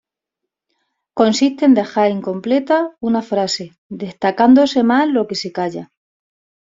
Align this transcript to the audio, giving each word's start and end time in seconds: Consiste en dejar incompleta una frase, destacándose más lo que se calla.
Consiste 1.19 1.63
en 1.67 1.75
dejar 1.79 2.09
incompleta 2.17 2.89
una 3.09 3.21
frase, 3.21 3.77
destacándose 3.87 4.81
más 4.81 5.07
lo 5.07 5.27
que 5.27 5.35
se 5.35 5.51
calla. 5.51 5.91